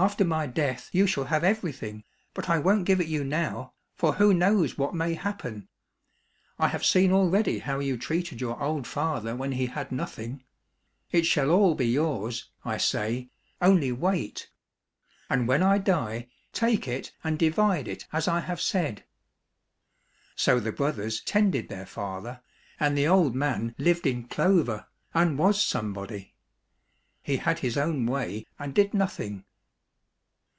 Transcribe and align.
After 0.10 0.24
my 0.24 0.46
death 0.46 0.88
you 0.92 1.06
shall 1.06 1.24
have 1.24 1.44
everything, 1.44 2.04
but 2.32 2.48
I 2.48 2.56
v^on't 2.58 2.84
give 2.86 3.02
it 3.02 3.06
you 3.06 3.22
now, 3.22 3.74
for 3.94 4.14
who 4.14 4.32
knows 4.32 4.78
what 4.78 4.94
may 4.94 5.12
happen? 5.12 5.68
I 6.58 6.68
have 6.68 6.86
seen 6.86 7.12
already 7.12 7.58
how 7.58 7.80
you 7.80 7.98
treated 7.98 8.40
your 8.40 8.58
old 8.62 8.86
father 8.86 9.36
when 9.36 9.52
he 9.52 9.66
had 9.66 9.92
nothing. 9.92 10.42
It 11.12 11.26
shall 11.26 11.50
all 11.50 11.74
be 11.74 11.86
yours, 11.86 12.48
I 12.64 12.78
say, 12.78 13.28
only 13.60 13.92
wait; 13.92 14.48
and 15.28 15.46
when 15.46 15.62
I 15.62 15.76
die, 15.76 16.30
take 16.54 16.88
it 16.88 17.12
and 17.22 17.38
divide 17.38 17.86
it 17.86 18.06
as 18.10 18.26
I 18.26 18.40
have 18.40 18.58
said." 18.62 19.04
So 20.34 20.58
the 20.60 20.72
brothers 20.72 21.20
tended 21.20 21.68
their 21.68 21.84
father, 21.84 22.40
and 22.78 22.96
the 22.96 23.06
old 23.06 23.34
man 23.34 23.74
lived 23.76 24.06
in 24.06 24.24
clover, 24.28 24.86
and 25.12 25.36
was 25.36 25.62
somebody. 25.62 26.32
He 27.22 27.36
had 27.36 27.58
his 27.58 27.76
own 27.76 28.06
way 28.06 28.46
and 28.58 28.72
did 28.72 28.94
nothing. 28.94 29.44